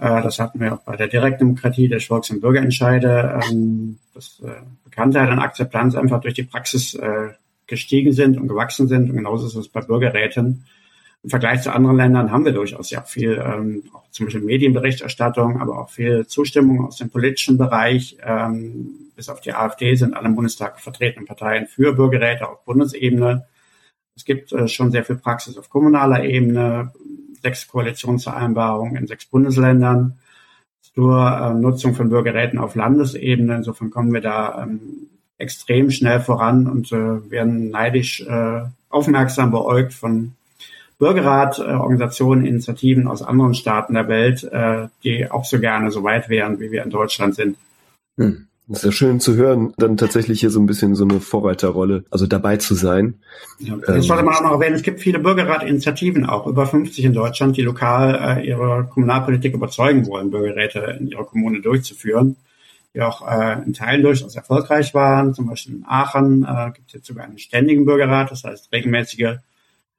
[0.01, 4.63] Äh, das hatten wir auch bei der Direktdemokratie, der Volks- und Bürgerentscheide, ähm, dass äh,
[4.85, 7.29] Bekanntheit und Akzeptanz einfach durch die Praxis äh,
[7.67, 9.11] gestiegen sind und gewachsen sind.
[9.11, 10.65] Und genauso ist es bei Bürgerräten.
[11.23, 15.61] Im Vergleich zu anderen Ländern haben wir durchaus ja viel, ähm, auch zum Beispiel Medienberichterstattung,
[15.61, 18.17] aber auch viel Zustimmung aus dem politischen Bereich.
[18.25, 23.45] Ähm, bis auf die AfD sind alle im Bundestag vertretenen Parteien für Bürgerräte auf Bundesebene.
[24.17, 26.93] Es gibt schon sehr viel Praxis auf kommunaler Ebene
[27.43, 30.19] sechs Koalitionsvereinbarungen in sechs Bundesländern
[30.95, 33.57] zur äh, Nutzung von Bürgerräten auf Landesebene.
[33.57, 34.81] Insofern kommen wir da ähm,
[35.39, 40.33] extrem schnell voran und äh, werden neidisch äh, aufmerksam beäugt von
[40.99, 46.61] Bürgerrat-Organisationen, Initiativen aus anderen Staaten der Welt, äh, die auch so gerne so weit wären,
[46.61, 47.57] wie wir in Deutschland sind.
[48.19, 48.47] Hm.
[48.71, 52.29] Ist ja schön zu hören, dann tatsächlich hier so ein bisschen so eine Vorreiterrolle, also
[52.29, 53.15] dabei zu sein.
[53.59, 54.77] Ja, das ähm, sollte man auch noch erwähnen.
[54.77, 60.07] Es gibt viele Bürgerratinitiativen, auch über 50 in Deutschland, die lokal äh, ihre Kommunalpolitik überzeugen
[60.07, 62.37] wollen, Bürgerräte in ihrer Kommune durchzuführen,
[62.95, 65.35] die auch äh, in Teilen durchaus erfolgreich waren.
[65.35, 69.39] Zum Beispiel in Aachen äh, gibt es jetzt sogar einen ständigen Bürgerrat, das heißt regelmäßige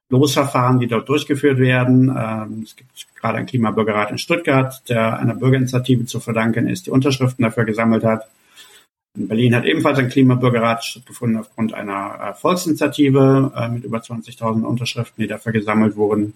[0.08, 2.08] Losverfahren, die dort durchgeführt werden.
[2.08, 6.90] Ähm, es gibt gerade einen Klimabürgerrat in Stuttgart, der einer Bürgerinitiative zu verdanken ist, die
[6.90, 8.26] Unterschriften dafür gesammelt hat.
[9.18, 14.62] In Berlin hat ebenfalls ein Klimabürgerrat stattgefunden aufgrund einer äh, Volksinitiative äh, mit über 20.000
[14.62, 16.34] Unterschriften, die dafür gesammelt wurden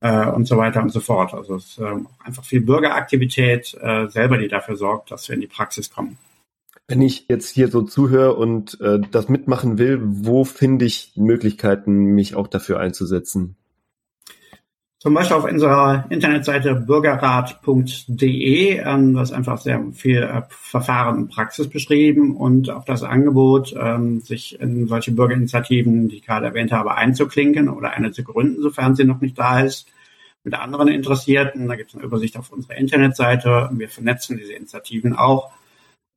[0.00, 1.34] äh, und so weiter und so fort.
[1.34, 1.94] Also es ist äh,
[2.24, 6.18] einfach viel Bürgeraktivität äh, selber, die dafür sorgt, dass wir in die Praxis kommen.
[6.88, 12.06] Wenn ich jetzt hier so zuhöre und äh, das mitmachen will, wo finde ich Möglichkeiten,
[12.16, 13.54] mich auch dafür einzusetzen?
[15.02, 21.30] Zum Beispiel auf unserer Internetseite bürgerrat.de, ähm, da ist einfach sehr viel äh, Verfahren und
[21.30, 26.70] Praxis beschrieben und auch das Angebot, ähm, sich in solche Bürgerinitiativen, die ich gerade erwähnt
[26.70, 29.88] habe, einzuklinken oder eine zu gründen, sofern sie noch nicht da ist,
[30.44, 31.66] mit anderen Interessierten.
[31.66, 33.70] Da gibt es eine Übersicht auf unserer Internetseite.
[33.72, 35.50] Wir vernetzen diese Initiativen auch,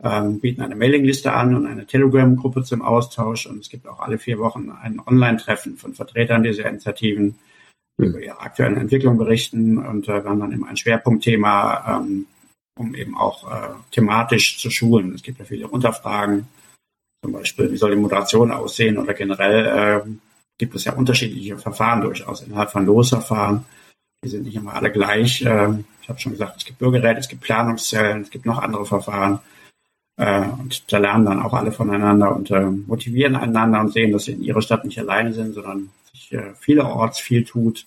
[0.03, 3.45] ähm, bieten eine Mailingliste an und eine Telegram-Gruppe zum Austausch.
[3.45, 7.35] Und es gibt auch alle vier Wochen ein Online-Treffen von Vertretern dieser Initiativen,
[7.97, 12.25] über ihre aktuellen Entwicklungen berichten und äh, wir haben dann immer ein Schwerpunktthema, ähm,
[12.77, 15.13] um eben auch äh, thematisch zu schulen.
[15.13, 16.47] Es gibt ja viele Unterfragen,
[17.23, 20.09] zum Beispiel, wie soll die Moderation aussehen oder generell äh,
[20.57, 23.65] gibt es ja unterschiedliche Verfahren durchaus innerhalb von Losverfahren.
[24.23, 25.41] Die sind nicht immer alle gleich.
[25.41, 25.69] Äh,
[26.01, 29.39] ich habe schon gesagt, es gibt Bürgerräte, es gibt Planungszellen, es gibt noch andere Verfahren.
[30.17, 34.25] Äh, und da lernen dann auch alle voneinander und äh, motivieren einander und sehen, dass
[34.25, 35.89] sie in ihrer Stadt nicht alleine sind, sondern
[36.33, 37.85] sich vielerorts viel tut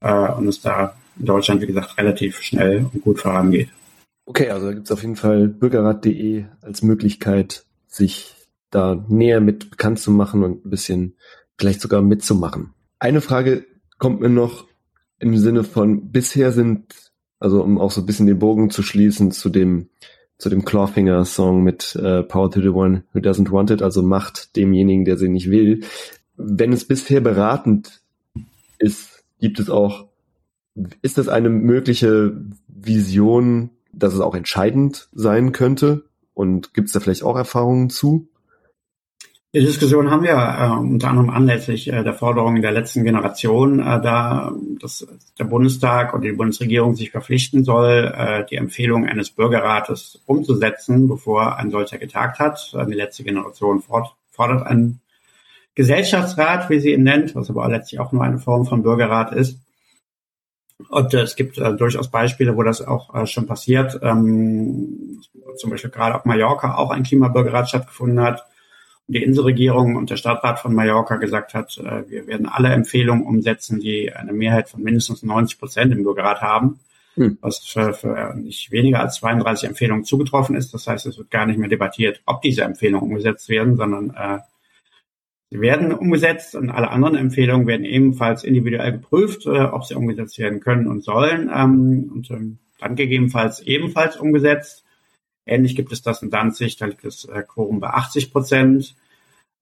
[0.00, 3.68] äh, und es da in Deutschland, wie gesagt, relativ schnell und gut vorangeht.
[4.26, 8.34] Okay, also da gibt es auf jeden Fall bürgerrat.de als Möglichkeit, sich
[8.70, 11.16] da näher mit bekannt zu machen und ein bisschen
[11.58, 12.74] vielleicht sogar mitzumachen.
[12.98, 13.64] Eine Frage
[13.98, 14.66] kommt mir noch
[15.18, 19.32] im Sinne von bisher sind, also um auch so ein bisschen den Bogen zu schließen
[19.32, 19.88] zu dem
[20.36, 24.02] zu dem Clawfinger Song mit äh, Power to the One Who Doesn't Want It, also
[24.02, 25.80] Macht demjenigen, der sie nicht will
[26.38, 28.00] wenn es bisher beratend
[28.78, 30.06] ist, gibt es auch,
[31.02, 36.04] ist das eine mögliche Vision, dass es auch entscheidend sein könnte?
[36.32, 38.28] Und gibt es da vielleicht auch Erfahrungen zu?
[39.54, 44.00] Die Diskussion haben wir äh, unter anderem anlässlich äh, der Forderungen der letzten Generation, äh,
[44.00, 45.06] da dass
[45.38, 51.56] der Bundestag und die Bundesregierung sich verpflichten soll, äh, die Empfehlung eines Bürgerrates umzusetzen, bevor
[51.56, 52.72] ein solcher getagt hat.
[52.88, 55.00] Die letzte Generation fordert einen
[55.78, 59.60] Gesellschaftsrat, wie sie ihn nennt, was aber letztlich auch nur eine Form von Bürgerrat ist.
[60.88, 63.96] Und äh, es gibt äh, durchaus Beispiele, wo das auch äh, schon passiert.
[64.02, 65.20] Ähm,
[65.56, 68.44] zum Beispiel gerade auf Mallorca auch ein Klimabürgerrat stattgefunden hat.
[69.06, 73.24] Und die Inselregierung und der Stadtrat von Mallorca gesagt hat, äh, wir werden alle Empfehlungen
[73.24, 76.80] umsetzen, die eine Mehrheit von mindestens 90 Prozent im Bürgerrat haben.
[77.14, 77.38] Hm.
[77.40, 80.74] Was für, für nicht weniger als 32 Empfehlungen zugetroffen ist.
[80.74, 84.40] Das heißt, es wird gar nicht mehr debattiert, ob diese Empfehlungen umgesetzt werden, sondern äh,
[85.50, 90.38] Sie werden umgesetzt und alle anderen Empfehlungen werden ebenfalls individuell geprüft, äh, ob sie umgesetzt
[90.38, 94.84] werden können und sollen ähm, und ähm, dann gegebenenfalls ebenfalls umgesetzt.
[95.46, 98.94] Ähnlich gibt es das in Danzig, da liegt das äh, Quorum bei 80 Prozent.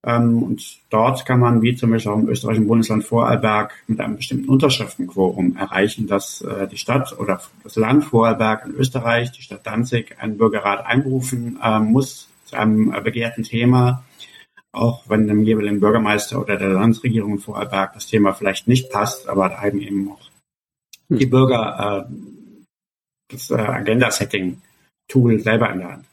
[0.05, 4.17] Ähm, und dort kann man, wie zum Beispiel auch im österreichischen Bundesland Vorarlberg, mit einem
[4.17, 9.61] bestimmten Unterschriftenquorum erreichen, dass äh, die Stadt oder das Land Vorarlberg in Österreich, die Stadt
[9.63, 14.03] Danzig, einen Bürgerrat einberufen äh, muss zu einem äh, begehrten Thema
[14.77, 19.27] auch wenn dem jeweiligen Bürgermeister oder der Landesregierung in Vorarlberg das Thema vielleicht nicht passt,
[19.27, 20.29] aber da haben eben auch
[21.09, 21.29] die hm.
[21.29, 22.13] Bürger äh,
[23.29, 26.05] das äh, Agenda-Setting-Tool selber in der Hand.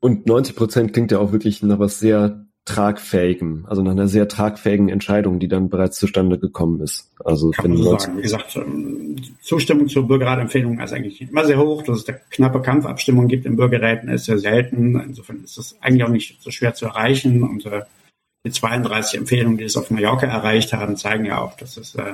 [0.00, 4.28] Und 90 Prozent klingt ja auch wirklich nach was sehr tragfähigem, also nach einer sehr
[4.28, 7.10] tragfähigen Entscheidung, die dann bereits zustande gekommen ist.
[7.24, 8.18] Also Kann wenn man so sagen.
[8.18, 11.82] Wie gesagt, ähm, Zustimmung zur Bürgerratempfehlung ist eigentlich immer sehr hoch.
[11.82, 15.00] Dass es da knappe Kampfabstimmungen gibt in Bürgerräten ist sehr selten.
[15.00, 17.42] Insofern ist das eigentlich auch nicht so schwer zu erreichen.
[17.42, 17.82] Und äh,
[18.44, 22.12] die 32 Empfehlungen, die es auf Mallorca erreicht haben, zeigen ja auch, dass es äh,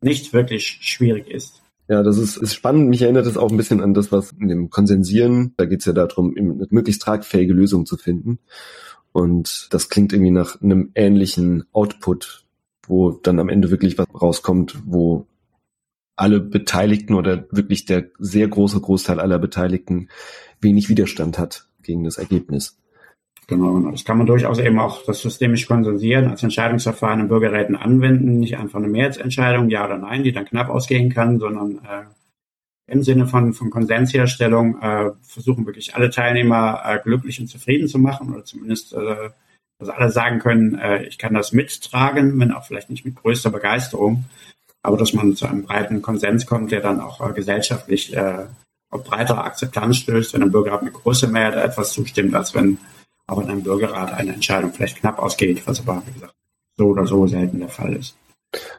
[0.00, 1.60] nicht wirklich schwierig ist.
[1.88, 2.88] Ja, das ist, ist spannend.
[2.88, 5.84] Mich erinnert es auch ein bisschen an das, was in dem Konsensieren, da geht es
[5.84, 8.38] ja darum, eine möglichst tragfähige Lösung zu finden.
[9.14, 12.44] Und das klingt irgendwie nach einem ähnlichen Output,
[12.88, 15.28] wo dann am Ende wirklich was rauskommt, wo
[16.16, 20.08] alle Beteiligten oder wirklich der sehr große Großteil aller Beteiligten
[20.60, 22.76] wenig Widerstand hat gegen das Ergebnis.
[23.46, 23.92] Genau, genau.
[23.92, 28.58] das kann man durchaus eben auch das systemisch konsensieren, als Entscheidungsverfahren in Bürgerräten anwenden, nicht
[28.58, 32.02] einfach eine Mehrheitsentscheidung, ja oder nein, die dann knapp ausgehen kann, sondern äh,
[32.86, 37.98] im Sinne von, von Konsensherstellung äh, versuchen wirklich alle Teilnehmer äh, glücklich und zufrieden zu
[37.98, 39.30] machen oder zumindest, äh,
[39.78, 43.50] dass alle sagen können, äh, ich kann das mittragen, wenn auch vielleicht nicht mit größter
[43.50, 44.24] Begeisterung,
[44.82, 48.46] aber dass man zu einem breiten Konsens kommt, der dann auch äh, gesellschaftlich äh,
[48.90, 52.78] auf breitere Akzeptanz stößt, wenn ein Bürgerrat mit großer Mehrheit etwas zustimmt, als wenn
[53.26, 56.34] auch in einem Bürgerrat eine Entscheidung vielleicht knapp ausgeht, was aber, wie gesagt,
[56.76, 58.14] so oder so selten der Fall ist.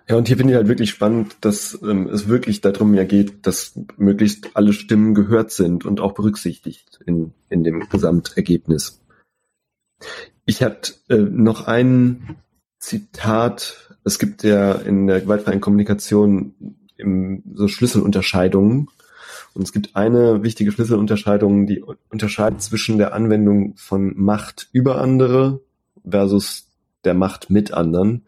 [0.08, 3.46] Ja, und hier finde ich halt wirklich spannend, dass ähm, es wirklich darum ja geht,
[3.48, 9.02] dass möglichst alle Stimmen gehört sind und auch berücksichtigt in, in dem Gesamtergebnis.
[10.46, 12.38] Ich hatte äh, noch ein
[12.80, 13.98] Zitat.
[14.04, 16.54] Es gibt ja in der gewaltfreien Kommunikation
[16.98, 18.90] im, so Schlüsselunterscheidungen.
[19.54, 25.62] Und es gibt eine wichtige Schlüsselunterscheidung, die unterscheidet zwischen der Anwendung von Macht über andere
[26.08, 26.65] versus
[27.06, 28.24] der Macht mit anderen.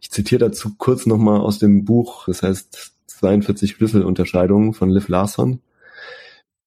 [0.00, 5.60] Ich zitiere dazu kurz nochmal aus dem Buch, das heißt 42 Schlüsselunterscheidungen von Liv Larson.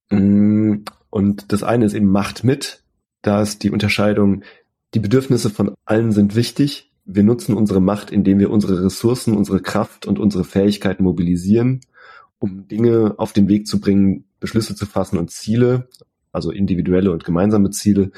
[0.09, 0.77] Mm,
[1.09, 2.83] und das eine ist eben Macht mit.
[3.21, 4.43] Da ist die Unterscheidung,
[4.93, 6.91] die Bedürfnisse von allen sind wichtig.
[7.05, 11.81] Wir nutzen unsere Macht, indem wir unsere Ressourcen, unsere Kraft und unsere Fähigkeiten mobilisieren,
[12.39, 15.87] um Dinge auf den Weg zu bringen, Beschlüsse zu fassen und Ziele,
[16.31, 18.11] also individuelle und gemeinsame Ziele,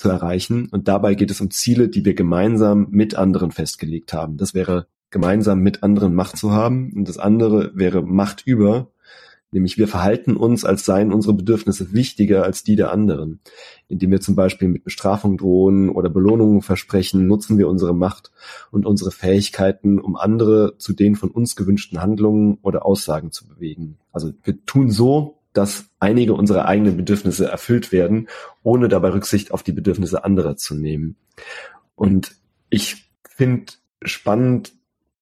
[0.00, 0.68] zu erreichen.
[0.70, 4.38] Und dabei geht es um Ziele, die wir gemeinsam mit anderen festgelegt haben.
[4.38, 6.92] Das wäre gemeinsam mit anderen Macht zu haben.
[6.94, 8.88] Und das andere wäre Macht über,
[9.52, 13.40] nämlich wir verhalten uns, als seien unsere Bedürfnisse wichtiger als die der anderen.
[13.88, 18.30] Indem wir zum Beispiel mit Bestrafung drohen oder Belohnungen versprechen, nutzen wir unsere Macht
[18.70, 23.98] und unsere Fähigkeiten, um andere zu den von uns gewünschten Handlungen oder Aussagen zu bewegen.
[24.12, 28.28] Also wir tun so, dass einige unserer eigenen Bedürfnisse erfüllt werden,
[28.62, 31.16] ohne dabei Rücksicht auf die Bedürfnisse anderer zu nehmen.
[31.94, 32.36] Und
[32.68, 34.72] ich finde spannend,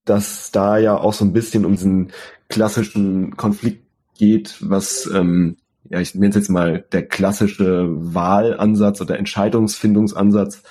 [0.04, 2.12] dass da ja auch so ein bisschen um diesen
[2.48, 3.84] klassischen Konflikt
[4.16, 5.56] geht, was ähm,
[5.90, 10.62] ja, ich nenne es jetzt mal der klassische Wahlansatz oder Entscheidungsfindungsansatz.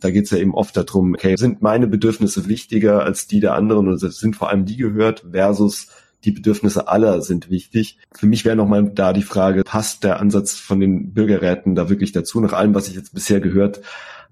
[0.00, 3.54] Da geht es ja eben oft darum, okay, sind meine Bedürfnisse wichtiger als die der
[3.54, 5.88] anderen oder sind vor allem die gehört versus
[6.24, 7.98] die Bedürfnisse aller sind wichtig.
[8.14, 12.12] Für mich wäre nochmal da die Frage, passt der Ansatz von den Bürgerräten da wirklich
[12.12, 12.40] dazu?
[12.40, 13.80] Nach allem, was ich jetzt bisher gehört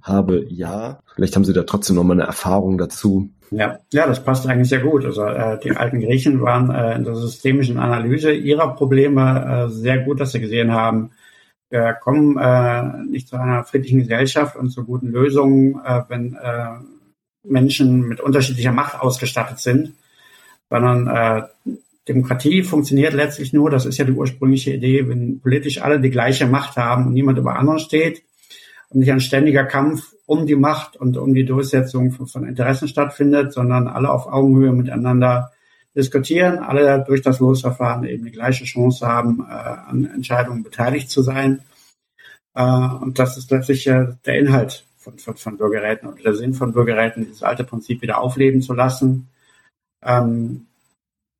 [0.03, 1.01] habe, ja.
[1.15, 3.31] Vielleicht haben Sie da trotzdem nochmal eine Erfahrung dazu.
[3.51, 5.05] Ja, ja, das passt eigentlich sehr gut.
[5.05, 9.99] Also äh, die alten Griechen waren äh, in der systemischen Analyse ihrer Probleme äh, sehr
[9.99, 11.11] gut, dass sie gesehen haben,
[11.71, 16.67] wir kommen äh, nicht zu einer friedlichen Gesellschaft und zu guten Lösungen, äh, wenn äh,
[17.45, 19.95] Menschen mit unterschiedlicher Macht ausgestattet sind
[20.71, 21.43] sondern äh,
[22.09, 26.47] Demokratie funktioniert letztlich nur, das ist ja die ursprüngliche Idee, wenn politisch alle die gleiche
[26.47, 28.23] Macht haben und niemand über anderen steht
[28.89, 32.89] und nicht ein ständiger Kampf um die Macht und um die Durchsetzung von, von Interessen
[32.89, 35.53] stattfindet, sondern alle auf Augenhöhe miteinander
[35.95, 41.23] diskutieren, alle durch das Losverfahren eben die gleiche Chance haben, äh, an Entscheidungen beteiligt zu
[41.23, 41.63] sein.
[42.55, 46.55] Äh, und das ist letztlich äh, der Inhalt von, von, von Bürgerräten und der Sinn
[46.55, 49.29] von Bürgerräten, dieses alte Prinzip wieder aufleben zu lassen,
[50.05, 50.67] ähm,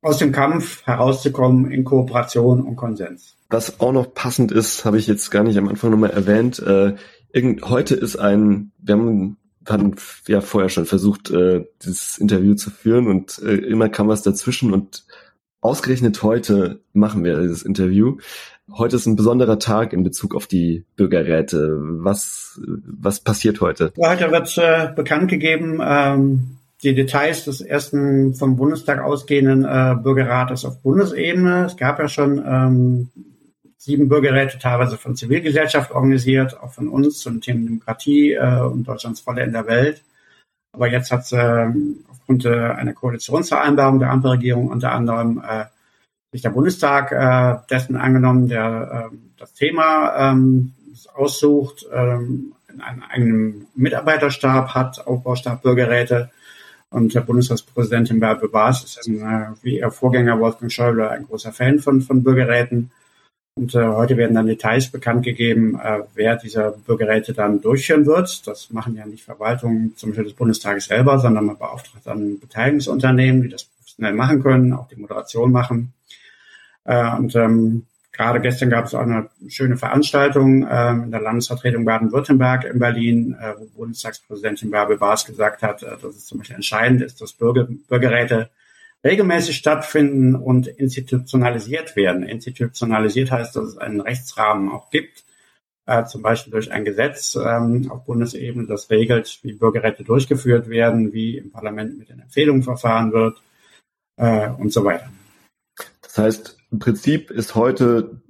[0.01, 3.37] aus dem Kampf herauszukommen in Kooperation und Konsens.
[3.49, 6.59] Was auch noch passend ist, habe ich jetzt gar nicht am Anfang nochmal erwähnt.
[6.59, 6.95] Äh,
[7.31, 9.95] irgend, heute ist ein, wir haben hatten
[10.27, 14.73] ja vorher schon versucht, äh, dieses Interview zu führen und äh, immer kam was dazwischen
[14.73, 15.05] und
[15.61, 18.17] ausgerechnet heute machen wir dieses Interview.
[18.71, 21.77] Heute ist ein besonderer Tag in Bezug auf die Bürgerräte.
[21.79, 23.93] Was, was passiert heute?
[23.99, 30.65] Heute wird äh, bekannt gegeben, ähm, die Details des ersten vom Bundestag ausgehenden äh, Bürgerrates
[30.65, 31.65] auf Bundesebene.
[31.65, 33.09] Es gab ja schon ähm,
[33.77, 39.25] sieben Bürgerräte, teilweise von Zivilgesellschaft organisiert, auch von uns zum Thema Demokratie äh, und Deutschlands
[39.25, 40.01] Rolle in der Welt.
[40.73, 41.67] Aber jetzt hat äh,
[42.09, 45.65] aufgrund äh, einer Koalitionsvereinbarung der Ampelregierung unter anderem äh,
[46.31, 50.73] sich der Bundestag äh, dessen angenommen, der äh, das Thema ähm,
[51.13, 56.31] aussucht, ähm, einen eigenen Mitarbeiterstab hat, Aufbaustab Bürgerräte.
[56.91, 61.79] Und der Bundestagspräsidentin Bärbel Baas ist, äh, wie ihr Vorgänger Wolfgang Schäuble, ein großer Fan
[61.79, 62.91] von, von Bürgerräten.
[63.55, 68.45] Und äh, heute werden dann Details bekannt gegeben, äh, wer diese Bürgerräte dann durchführen wird.
[68.45, 73.41] Das machen ja nicht Verwaltungen, zum Beispiel des Bundestages selber, sondern man beauftragt dann Beteiligungsunternehmen,
[73.43, 75.93] die das professionell machen können, auch die Moderation machen.
[76.83, 81.85] Äh, und ähm, gerade gestern gab es auch eine schöne Veranstaltung äh, in der Landesvertretung
[81.85, 86.55] Baden-Württemberg in Berlin, äh, wo Bundestagspräsidentin Bärbel Baas gesagt hat, äh, dass es zum Beispiel
[86.55, 88.49] entscheidend ist, dass Bürger, Bürgerräte
[89.03, 92.23] regelmäßig stattfinden und institutionalisiert werden.
[92.23, 95.23] Institutionalisiert heißt, dass es einen Rechtsrahmen auch gibt,
[95.87, 101.13] äh, zum Beispiel durch ein Gesetz ähm, auf Bundesebene, das regelt, wie Bürgerräte durchgeführt werden,
[101.13, 103.41] wie im Parlament mit den Empfehlungen verfahren wird
[104.17, 105.09] äh, und so weiter.
[106.01, 108.21] Das heißt, im Prinzip ist heute,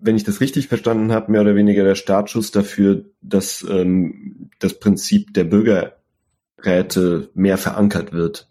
[0.00, 4.74] wenn ich das richtig verstanden habe, mehr oder weniger der Startschuss dafür, dass ähm, das
[4.74, 8.48] Prinzip der Bürgerräte mehr verankert wird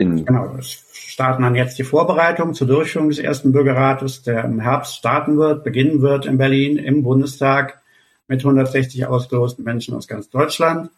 [0.00, 4.96] genau, es starten dann jetzt die Vorbereitungen zur Durchführung des ersten Bürgerrates, der im Herbst
[4.96, 7.80] starten wird, beginnen wird in Berlin im Bundestag
[8.26, 10.90] mit 160 ausgelosten Menschen aus ganz Deutschland.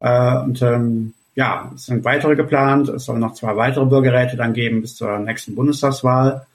[0.00, 2.88] Äh, und ähm, ja, es sind weitere geplant.
[2.88, 6.46] Es soll noch zwei weitere Bürgerräte dann geben bis zur nächsten Bundestagswahl.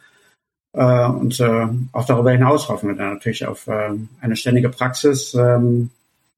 [0.73, 5.33] Äh, und äh, auch darüber hinaus hoffen wir dann natürlich auf äh, eine ständige Praxis.
[5.33, 5.89] Ähm,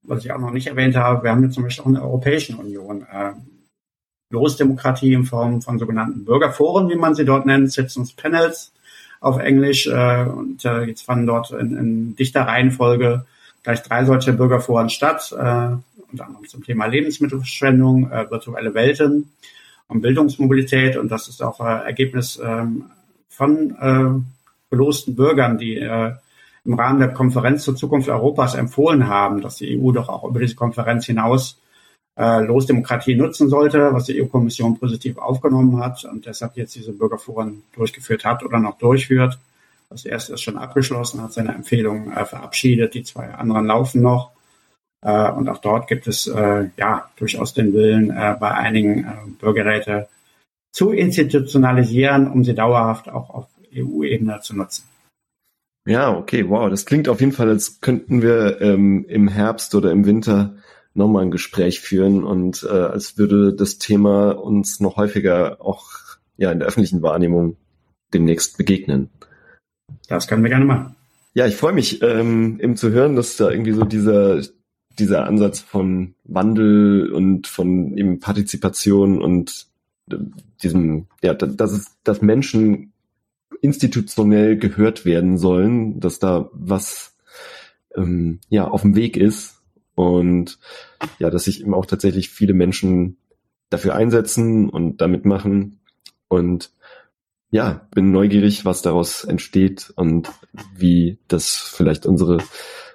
[0.02, 2.56] was ich auch noch nicht erwähnt habe, wir haben jetzt zum Beispiel auch eine Europäische
[2.56, 3.06] Union.
[3.10, 3.32] Äh,
[4.30, 8.72] Großdemokratie in Form von sogenannten Bürgerforen, wie man sie dort nennt, Citizens Panels
[9.20, 9.86] auf Englisch.
[9.86, 13.24] Äh, und äh, jetzt fanden dort in, in dichter Reihenfolge
[13.62, 15.76] gleich drei solche Bürgerforen statt, äh,
[16.12, 19.32] unter anderem zum Thema Lebensmittelverschwendung, äh, virtuelle Welten
[19.88, 20.96] und Bildungsmobilität.
[20.96, 22.66] Und das ist auch äh, Ergebnis äh,
[23.34, 26.12] von äh, gelosten Bürgern, die äh,
[26.64, 30.40] im Rahmen der Konferenz zur Zukunft Europas empfohlen haben, dass die EU doch auch über
[30.40, 31.58] diese Konferenz hinaus
[32.16, 37.62] äh, Losdemokratie nutzen sollte, was die EU-Kommission positiv aufgenommen hat und deshalb jetzt diese Bürgerforen
[37.74, 39.38] durchgeführt hat oder noch durchführt.
[39.90, 44.30] Das erste ist schon abgeschlossen, hat seine Empfehlungen äh, verabschiedet, die zwei anderen laufen noch.
[45.02, 49.10] Äh, und auch dort gibt es äh, ja durchaus den Willen, äh, bei einigen äh,
[49.38, 50.08] Bürgerräte
[50.74, 54.84] zu institutionalisieren, um sie dauerhaft auch auf EU-Ebene zu nutzen.
[55.86, 56.68] Ja, okay, wow.
[56.68, 60.56] Das klingt auf jeden Fall, als könnten wir ähm, im Herbst oder im Winter
[60.92, 65.84] nochmal ein Gespräch führen und äh, als würde das Thema uns noch häufiger auch
[66.36, 67.56] ja in der öffentlichen Wahrnehmung
[68.12, 69.10] demnächst begegnen.
[70.08, 70.96] Das können wir gerne machen.
[71.34, 74.42] Ja, ich freue mich ähm, eben zu hören, dass da irgendwie so dieser
[74.98, 79.66] dieser Ansatz von Wandel und von eben Partizipation und
[80.62, 82.92] diesem, ja, dass es, dass Menschen
[83.60, 87.16] institutionell gehört werden sollen, dass da was
[87.96, 89.62] ähm, ja auf dem Weg ist
[89.94, 90.58] und
[91.18, 93.16] ja, dass sich eben auch tatsächlich viele Menschen
[93.70, 95.80] dafür einsetzen und damit machen.
[96.28, 96.72] Und
[97.50, 100.30] ja, bin neugierig, was daraus entsteht und
[100.76, 102.38] wie das vielleicht unsere,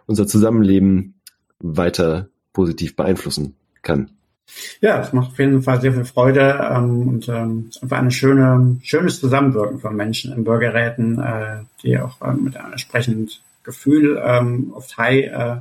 [0.05, 1.21] unser Zusammenleben
[1.59, 4.11] weiter positiv beeinflussen kann.
[4.81, 7.99] Ja, es macht auf jeden Fall sehr viel Freude ähm, und ähm, es ist einfach
[7.99, 13.29] ein schöne, schönes Zusammenwirken von Menschen in Bürgerräten, äh, die auch äh, mit einem entsprechenden
[13.63, 15.57] Gefühl ähm, oft high äh,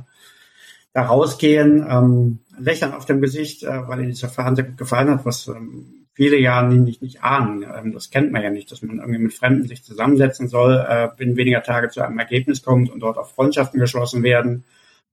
[0.93, 5.47] da rausgehen, ähm, Lächeln auf dem Gesicht, äh, weil ihnen dieser gut gefallen hat, was
[5.47, 7.63] ähm, viele ja nicht, nicht ahnen.
[7.63, 11.07] Ähm, das kennt man ja nicht, dass man irgendwie mit Fremden sich zusammensetzen soll, äh,
[11.15, 14.65] binnen weniger Tage zu einem Ergebnis kommt und dort auch Freundschaften geschlossen werden,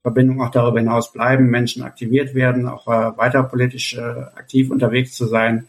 [0.06, 5.14] Verbindungen auch darüber hinaus bleiben, Menschen aktiviert werden, auch äh, weiter politisch äh, aktiv unterwegs
[5.16, 5.66] zu sein.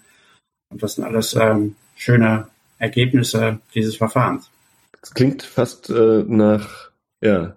[0.69, 4.51] Und das sind alles ähm, schöne Ergebnisse dieses Verfahrens.
[5.01, 7.55] Das klingt fast äh, nach, ja,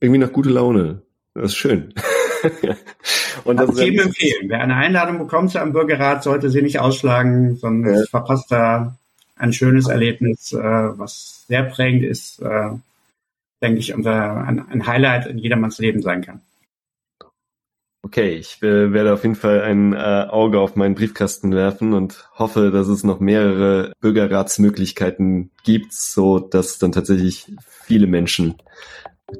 [0.00, 1.00] irgendwie nach gute Laune.
[1.32, 1.94] Das ist schön.
[3.44, 4.50] Und das ist jedem empfehlen.
[4.50, 8.04] Wer eine Einladung bekommt zu einem Bürgerrat, sollte sie nicht ausschlagen, sondern ja.
[8.04, 8.98] verpasst da
[9.36, 12.72] ein schönes Erlebnis, äh, was sehr prägend ist, äh,
[13.62, 16.40] denke ich, unser, ein, ein Highlight in jedermanns Leben sein kann.
[18.02, 22.30] Okay, ich äh, werde auf jeden Fall ein äh, Auge auf meinen Briefkasten werfen und
[22.38, 28.54] hoffe, dass es noch mehrere Bürgerratsmöglichkeiten gibt, so dass dann tatsächlich viele Menschen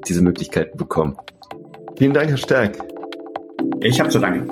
[0.07, 1.17] diese Möglichkeiten bekommen.
[1.97, 2.77] Vielen Dank, Herr Stärk.
[3.81, 4.49] Ich habe zu danken.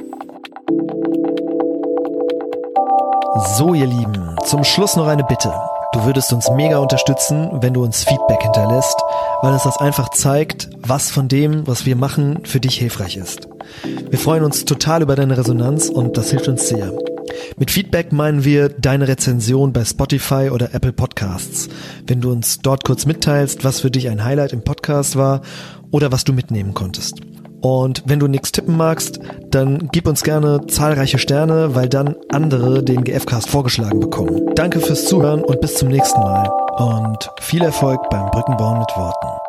[3.56, 5.54] So, ihr Lieben, zum Schluss noch eine Bitte.
[5.94, 8.96] Du würdest uns mega unterstützen, wenn du uns Feedback hinterlässt,
[9.42, 13.48] weil es das einfach zeigt, was von dem, was wir machen, für dich hilfreich ist.
[14.10, 16.92] Wir freuen uns total über deine Resonanz und das hilft uns sehr.
[17.58, 21.70] Mit Feedback meinen wir deine Rezension bei Spotify oder Apple Podcasts.
[22.06, 25.42] Wenn du uns dort kurz mitteilst, was für dich ein Highlight im Podcast war
[25.92, 27.22] oder was du mitnehmen konntest.
[27.62, 32.84] Und wenn du nichts tippen magst, dann gib uns gerne zahlreiche Sterne, weil dann andere
[32.84, 34.54] den GFcast vorgeschlagen bekommen.
[34.56, 36.50] Danke fürs Zuhören und bis zum nächsten Mal.
[36.78, 39.47] Und viel Erfolg beim Brückenbauen mit Worten.